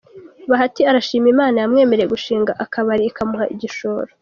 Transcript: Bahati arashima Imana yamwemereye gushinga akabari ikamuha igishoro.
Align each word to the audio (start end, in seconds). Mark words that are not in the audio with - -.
Bahati 0.49 0.81
arashima 0.89 1.27
Imana 1.33 1.55
yamwemereye 1.59 2.07
gushinga 2.13 2.51
akabari 2.63 3.03
ikamuha 3.05 3.45
igishoro. 3.53 4.09